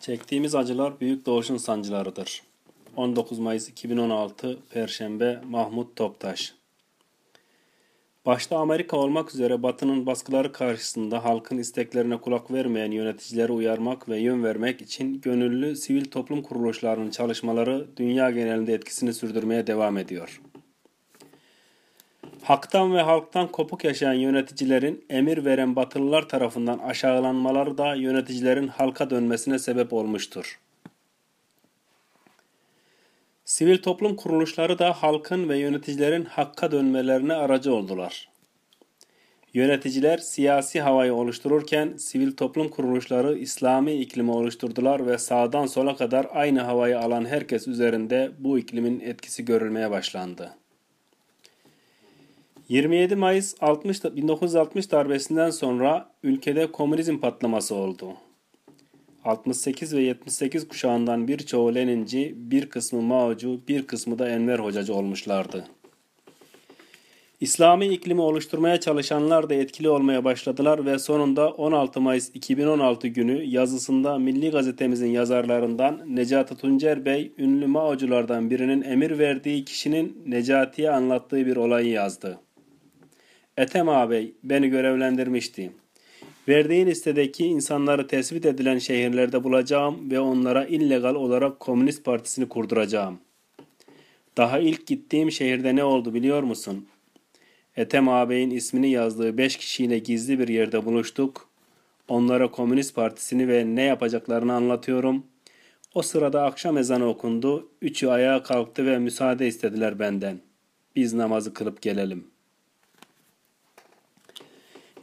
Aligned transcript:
Çektiğimiz 0.00 0.54
acılar 0.54 1.00
büyük 1.00 1.26
doğuşun 1.26 1.56
sancılarıdır. 1.56 2.42
19 2.96 3.38
Mayıs 3.38 3.68
2016 3.68 4.58
Perşembe 4.70 5.40
Mahmut 5.44 5.96
Toptaş 5.96 6.54
Başta 8.26 8.58
Amerika 8.58 8.96
olmak 8.96 9.34
üzere 9.34 9.62
Batı'nın 9.62 10.06
baskıları 10.06 10.52
karşısında 10.52 11.24
halkın 11.24 11.58
isteklerine 11.58 12.16
kulak 12.16 12.50
vermeyen 12.50 12.90
yöneticileri 12.90 13.52
uyarmak 13.52 14.08
ve 14.08 14.18
yön 14.18 14.44
vermek 14.44 14.82
için 14.82 15.20
gönüllü 15.20 15.76
sivil 15.76 16.04
toplum 16.04 16.42
kuruluşlarının 16.42 17.10
çalışmaları 17.10 17.86
dünya 17.96 18.30
genelinde 18.30 18.74
etkisini 18.74 19.14
sürdürmeye 19.14 19.66
devam 19.66 19.98
ediyor. 19.98 20.40
Haktan 22.42 22.94
ve 22.94 23.00
halktan 23.00 23.48
kopuk 23.48 23.84
yaşayan 23.84 24.12
yöneticilerin 24.12 25.04
emir 25.10 25.44
veren 25.44 25.76
batılılar 25.76 26.28
tarafından 26.28 26.78
aşağılanmaları 26.78 27.78
da 27.78 27.94
yöneticilerin 27.94 28.68
halka 28.68 29.10
dönmesine 29.10 29.58
sebep 29.58 29.92
olmuştur. 29.92 30.60
Sivil 33.44 33.82
toplum 33.82 34.16
kuruluşları 34.16 34.78
da 34.78 34.92
halkın 34.92 35.48
ve 35.48 35.58
yöneticilerin 35.58 36.24
hakka 36.24 36.72
dönmelerine 36.72 37.34
aracı 37.34 37.74
oldular. 37.74 38.28
Yöneticiler 39.54 40.18
siyasi 40.18 40.80
havayı 40.80 41.14
oluştururken 41.14 41.96
sivil 41.96 42.36
toplum 42.36 42.68
kuruluşları 42.68 43.38
İslami 43.38 43.92
iklimi 43.92 44.30
oluşturdular 44.30 45.06
ve 45.06 45.18
sağdan 45.18 45.66
sola 45.66 45.96
kadar 45.96 46.26
aynı 46.32 46.60
havayı 46.60 47.00
alan 47.00 47.24
herkes 47.24 47.68
üzerinde 47.68 48.30
bu 48.38 48.58
iklimin 48.58 49.00
etkisi 49.00 49.44
görülmeye 49.44 49.90
başlandı. 49.90 50.59
27 52.70 53.16
Mayıs 53.16 53.54
60, 53.60 54.04
1960 54.04 54.90
darbesinden 54.90 55.50
sonra 55.50 56.10
ülkede 56.22 56.72
komünizm 56.72 57.18
patlaması 57.18 57.74
oldu. 57.74 58.14
68 59.24 59.94
ve 59.96 60.02
78 60.02 60.68
kuşağından 60.68 61.28
birçoğu 61.28 61.74
Leninci, 61.74 62.34
bir 62.36 62.66
kısmı 62.66 63.02
Mao'cu, 63.02 63.60
bir 63.68 63.86
kısmı 63.86 64.18
da 64.18 64.28
Enver 64.28 64.58
Hocacı 64.58 64.94
olmuşlardı. 64.94 65.64
İslami 67.40 67.86
iklimi 67.86 68.20
oluşturmaya 68.20 68.80
çalışanlar 68.80 69.50
da 69.50 69.54
etkili 69.54 69.88
olmaya 69.88 70.24
başladılar 70.24 70.86
ve 70.86 70.98
sonunda 70.98 71.50
16 71.50 72.00
Mayıs 72.00 72.30
2016 72.34 73.08
günü 73.08 73.42
yazısında 73.42 74.18
Milli 74.18 74.50
Gazetemizin 74.50 75.10
yazarlarından 75.10 76.02
Necati 76.06 76.56
Tuncer 76.56 77.04
Bey, 77.04 77.32
ünlü 77.38 77.66
Mao'culardan 77.66 78.50
birinin 78.50 78.82
emir 78.82 79.18
verdiği 79.18 79.64
kişinin 79.64 80.22
Necati'ye 80.26 80.90
anlattığı 80.90 81.46
bir 81.46 81.56
olayı 81.56 81.88
yazdı. 81.88 82.40
Ethem 83.60 83.88
ağabey 83.88 84.34
beni 84.44 84.68
görevlendirmişti. 84.68 85.72
Verdiğin 86.48 86.86
listedeki 86.86 87.46
insanları 87.46 88.06
tespit 88.06 88.46
edilen 88.46 88.78
şehirlerde 88.78 89.44
bulacağım 89.44 90.10
ve 90.10 90.20
onlara 90.20 90.64
illegal 90.64 91.14
olarak 91.14 91.60
Komünist 91.60 92.04
Partisini 92.04 92.48
kurduracağım. 92.48 93.18
Daha 94.36 94.58
ilk 94.58 94.86
gittiğim 94.86 95.30
şehirde 95.30 95.76
ne 95.76 95.84
oldu 95.84 96.14
biliyor 96.14 96.42
musun? 96.42 96.86
Ethem 97.76 98.08
ağabeyin 98.08 98.50
ismini 98.50 98.90
yazdığı 98.90 99.38
beş 99.38 99.56
kişiyle 99.56 99.98
gizli 99.98 100.38
bir 100.38 100.48
yerde 100.48 100.84
buluştuk. 100.84 101.48
Onlara 102.08 102.50
Komünist 102.50 102.94
Partisini 102.94 103.48
ve 103.48 103.64
ne 103.66 103.82
yapacaklarını 103.82 104.52
anlatıyorum. 104.52 105.26
O 105.94 106.02
sırada 106.02 106.44
akşam 106.44 106.78
ezanı 106.78 107.08
okundu. 107.08 107.68
Üçü 107.82 108.06
ayağa 108.06 108.42
kalktı 108.42 108.86
ve 108.86 108.98
müsaade 108.98 109.46
istediler 109.46 109.98
benden. 109.98 110.40
Biz 110.96 111.14
namazı 111.14 111.54
kılıp 111.54 111.82
gelelim.'' 111.82 112.39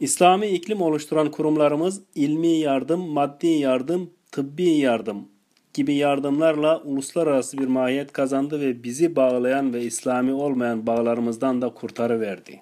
İslami 0.00 0.46
iklim 0.46 0.82
oluşturan 0.82 1.30
kurumlarımız 1.30 2.02
ilmi 2.14 2.48
yardım, 2.48 3.00
maddi 3.00 3.46
yardım, 3.46 4.10
tıbbi 4.32 4.70
yardım 4.70 5.28
gibi 5.74 5.94
yardımlarla 5.94 6.82
uluslararası 6.82 7.58
bir 7.58 7.66
mahiyet 7.66 8.12
kazandı 8.12 8.60
ve 8.60 8.82
bizi 8.82 9.16
bağlayan 9.16 9.74
ve 9.74 9.82
İslami 9.82 10.32
olmayan 10.32 10.86
bağlarımızdan 10.86 11.62
da 11.62 11.68
kurtarıverdi. 11.68 12.60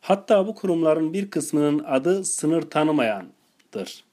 Hatta 0.00 0.46
bu 0.46 0.54
kurumların 0.54 1.12
bir 1.12 1.30
kısmının 1.30 1.84
adı 1.84 2.24
sınır 2.24 2.62
tanımayandır. 2.62 4.04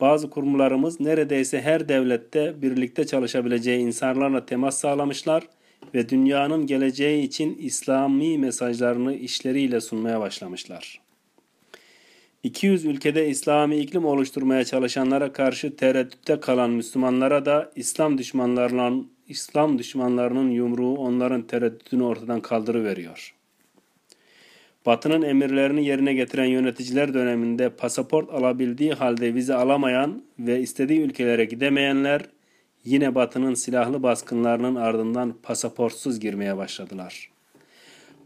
Bazı 0.00 0.30
kurumlarımız 0.30 1.00
neredeyse 1.00 1.60
her 1.62 1.88
devlette 1.88 2.62
birlikte 2.62 3.06
çalışabileceği 3.06 3.78
insanlarla 3.78 4.46
temas 4.46 4.78
sağlamışlar 4.78 5.48
dünyanın 6.08 6.66
geleceği 6.66 7.22
için 7.22 7.58
İslami 7.60 8.38
mesajlarını 8.38 9.14
işleriyle 9.14 9.80
sunmaya 9.80 10.20
başlamışlar. 10.20 11.00
200 12.42 12.84
ülkede 12.84 13.28
İslami 13.28 13.76
iklim 13.76 14.04
oluşturmaya 14.04 14.64
çalışanlara 14.64 15.32
karşı 15.32 15.76
tereddütte 15.76 16.40
kalan 16.40 16.70
Müslümanlara 16.70 17.44
da 17.44 17.72
İslam 17.76 18.18
düşmanlarının 18.18 19.10
İslam 19.28 19.78
düşmanlarının 19.78 20.50
yumruğu 20.50 20.96
onların 20.96 21.42
tereddütünü 21.42 22.02
ortadan 22.02 22.40
kaldırıveriyor. 22.40 23.34
Batı'nın 24.86 25.22
emirlerini 25.22 25.86
yerine 25.86 26.14
getiren 26.14 26.44
yöneticiler 26.44 27.14
döneminde 27.14 27.68
pasaport 27.68 28.30
alabildiği 28.30 28.92
halde 28.92 29.34
vize 29.34 29.54
alamayan 29.54 30.22
ve 30.38 30.60
istediği 30.60 31.00
ülkelere 31.00 31.44
gidemeyenler 31.44 32.22
yine 32.84 33.14
Batı'nın 33.14 33.54
silahlı 33.54 34.02
baskınlarının 34.02 34.74
ardından 34.74 35.34
pasaportsuz 35.42 36.20
girmeye 36.20 36.56
başladılar. 36.56 37.30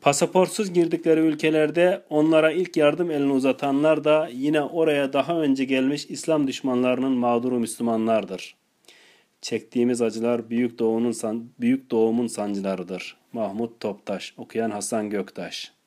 Pasaportsuz 0.00 0.72
girdikleri 0.72 1.20
ülkelerde 1.20 2.02
onlara 2.10 2.52
ilk 2.52 2.76
yardım 2.76 3.10
elini 3.10 3.32
uzatanlar 3.32 4.04
da 4.04 4.28
yine 4.32 4.62
oraya 4.62 5.12
daha 5.12 5.40
önce 5.40 5.64
gelmiş 5.64 6.06
İslam 6.08 6.46
düşmanlarının 6.46 7.12
mağduru 7.12 7.58
Müslümanlardır. 7.58 8.56
Çektiğimiz 9.40 10.02
acılar 10.02 10.50
büyük 10.50 10.78
doğunun 10.78 11.14
büyük 11.60 11.90
doğumun 11.90 12.26
sancılarıdır. 12.26 13.16
Mahmut 13.32 13.80
Toptaş, 13.80 14.34
okuyan 14.36 14.70
Hasan 14.70 15.10
Göktaş. 15.10 15.77